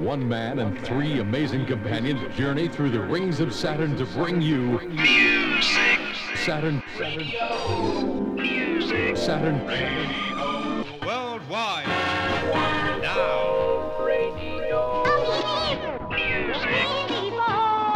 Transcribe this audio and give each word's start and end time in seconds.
One 0.00 0.28
man 0.28 0.60
and 0.60 0.78
three 0.86 1.18
amazing 1.18 1.66
companions 1.66 2.20
journey 2.36 2.68
through 2.68 2.90
the 2.90 3.00
rings 3.00 3.40
of 3.40 3.52
Saturn 3.52 3.96
to 3.96 4.06
bring 4.06 4.40
you 4.40 4.78
Music. 4.88 5.98
Saturn. 6.36 6.82
Music. 8.36 9.16
Saturn. 9.16 9.58
Worldwide. 11.04 11.86
Now. 13.02 13.92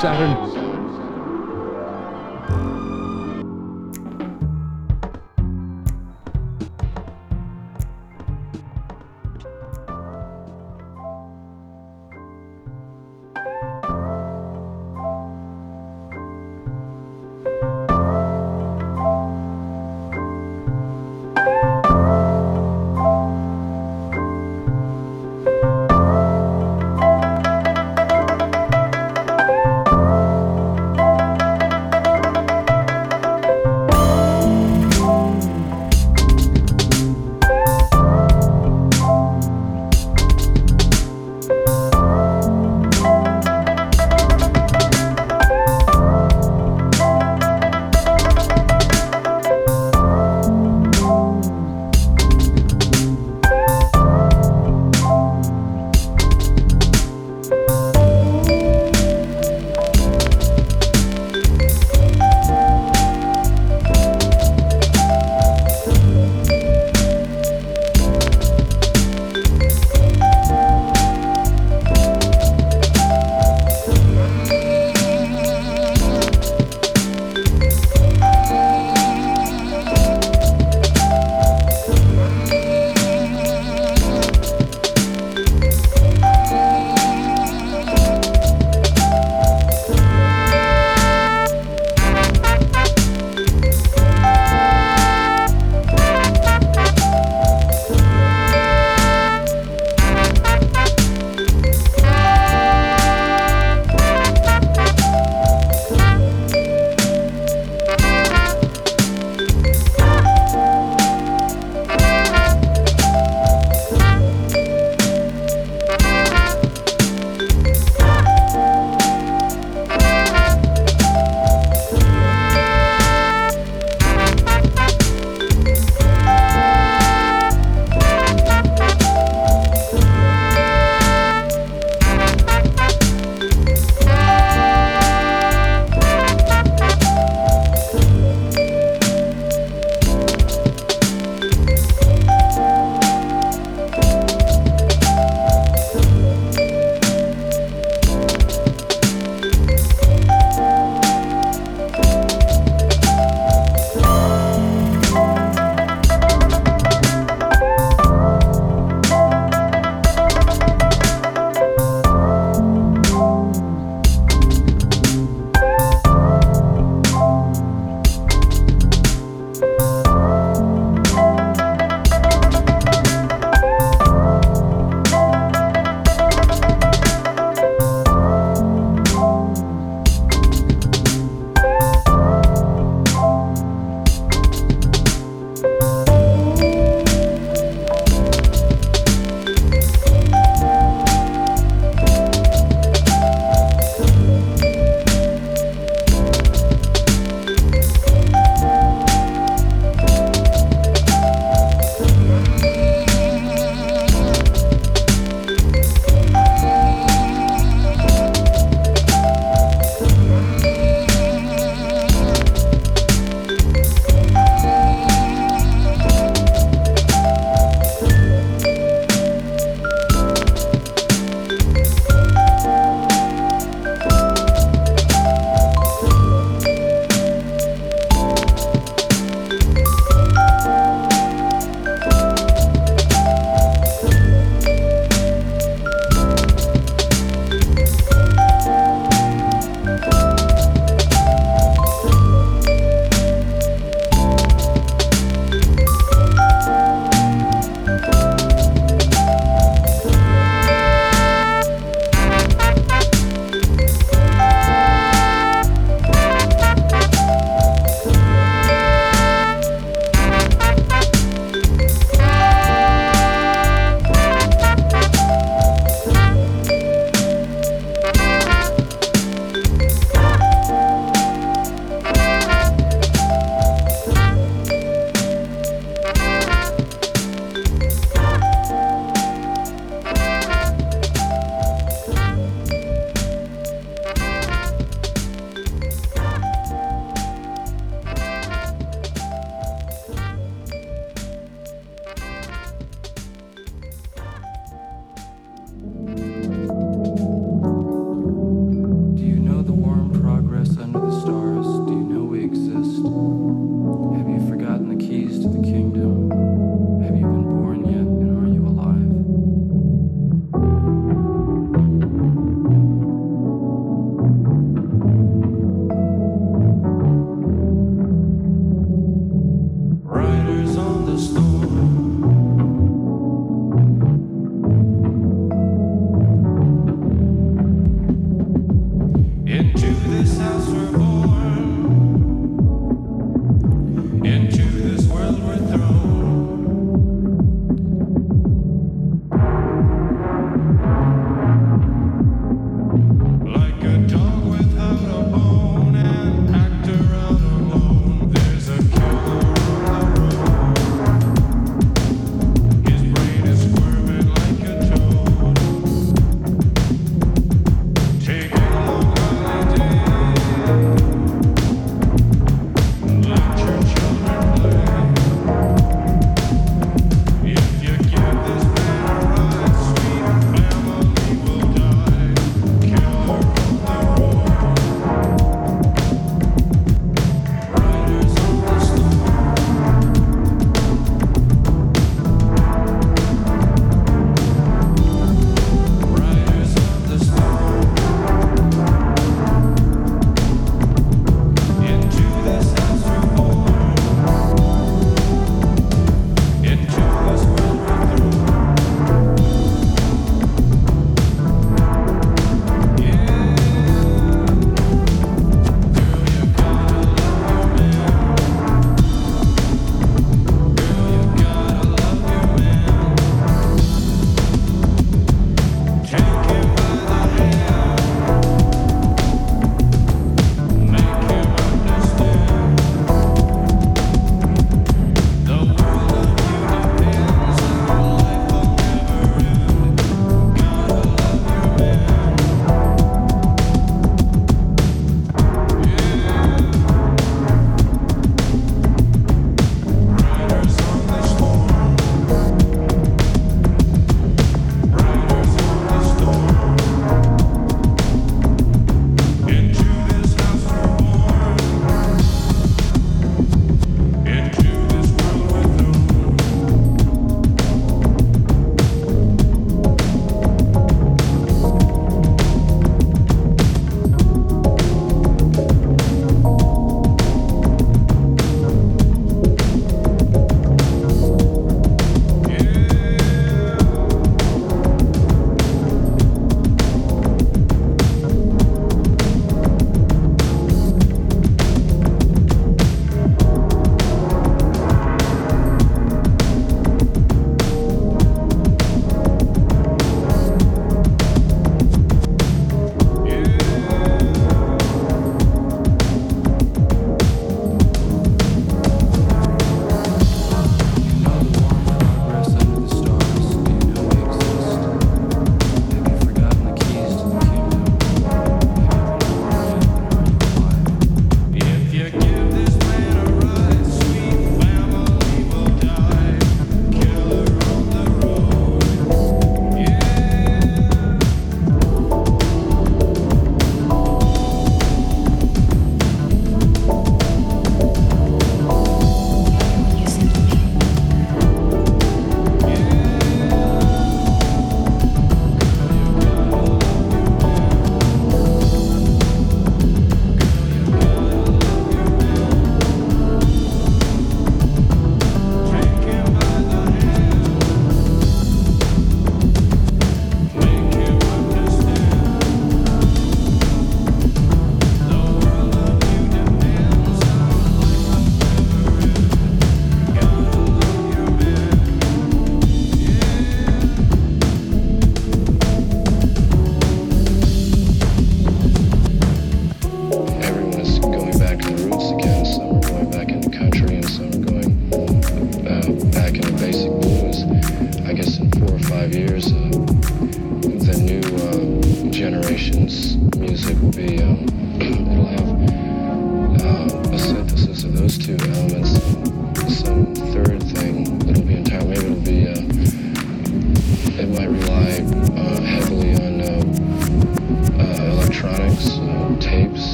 Saturn. 0.00 0.63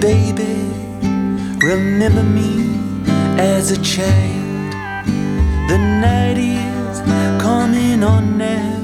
baby, 0.00 0.56
remember 1.66 2.22
me 2.22 2.78
as 3.38 3.70
a 3.70 3.80
child. 3.82 4.72
The 5.68 5.78
night 5.78 6.38
is 6.38 7.00
coming 7.40 8.02
on 8.02 8.38
now. 8.38 8.74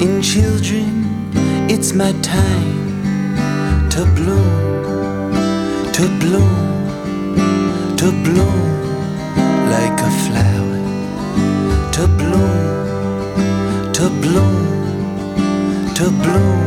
In 0.00 0.20
children, 0.22 1.30
it's 1.70 1.92
my 1.92 2.12
time 2.22 3.88
to 3.90 4.04
bloom, 4.16 5.32
to 5.92 6.04
bloom, 6.20 7.96
to 7.96 8.10
bloom 8.24 8.74
like 9.70 9.98
a 10.00 10.12
flower, 10.24 10.80
to 11.92 12.06
bloom, 12.20 13.92
to 13.92 14.08
bloom, 14.20 15.94
to 15.94 16.10
bloom. 16.22 16.63